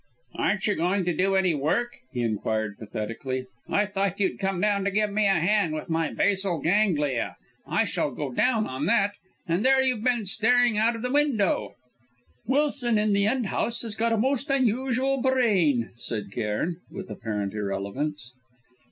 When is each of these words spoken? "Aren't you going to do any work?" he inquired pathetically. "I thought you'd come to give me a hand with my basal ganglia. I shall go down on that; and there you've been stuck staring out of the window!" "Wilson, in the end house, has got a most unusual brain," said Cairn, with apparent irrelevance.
"Aren't 0.33 0.65
you 0.65 0.73
going 0.73 1.05
to 1.05 1.13
do 1.15 1.35
any 1.35 1.53
work?" 1.53 1.97
he 2.11 2.23
inquired 2.23 2.79
pathetically. 2.79 3.45
"I 3.69 3.85
thought 3.85 4.19
you'd 4.19 4.39
come 4.39 4.59
to 4.59 4.89
give 4.91 5.11
me 5.11 5.27
a 5.27 5.39
hand 5.39 5.75
with 5.75 5.89
my 5.89 6.11
basal 6.11 6.57
ganglia. 6.59 7.35
I 7.67 7.85
shall 7.85 8.09
go 8.09 8.31
down 8.31 8.65
on 8.65 8.87
that; 8.87 9.11
and 9.47 9.63
there 9.63 9.79
you've 9.79 10.03
been 10.03 10.25
stuck 10.25 10.41
staring 10.53 10.75
out 10.75 10.95
of 10.95 11.03
the 11.03 11.11
window!" 11.11 11.75
"Wilson, 12.47 12.97
in 12.97 13.13
the 13.13 13.27
end 13.27 13.45
house, 13.45 13.83
has 13.83 13.93
got 13.93 14.11
a 14.11 14.17
most 14.17 14.49
unusual 14.49 15.21
brain," 15.21 15.91
said 15.97 16.31
Cairn, 16.31 16.77
with 16.89 17.11
apparent 17.11 17.53
irrelevance. 17.53 18.33